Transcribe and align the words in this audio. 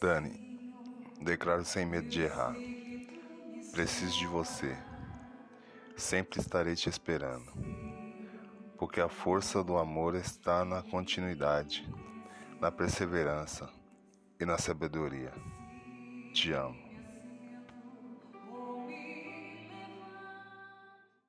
Dani, 0.00 0.74
declaro 1.22 1.64
sem 1.64 1.86
medo 1.86 2.08
de 2.08 2.22
errar. 2.22 2.54
Preciso 3.72 4.18
de 4.18 4.26
você. 4.26 4.76
Sempre 5.96 6.40
estarei 6.40 6.74
te 6.74 6.88
esperando. 6.90 7.50
Porque 8.76 9.00
a 9.00 9.08
força 9.08 9.64
do 9.64 9.78
amor 9.78 10.14
está 10.14 10.64
na 10.66 10.82
continuidade, 10.82 11.88
na 12.60 12.70
perseverança 12.70 13.70
e 14.38 14.44
na 14.44 14.58
sabedoria. 14.58 15.32
Te 16.34 16.52
amo. 16.52 16.85